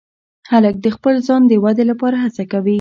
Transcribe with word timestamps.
هلک 0.51 0.75
د 0.85 0.87
خپل 0.95 1.15
ځان 1.27 1.41
د 1.47 1.53
ودې 1.63 1.85
لپاره 1.91 2.15
هڅه 2.23 2.43
کوي. 2.51 2.69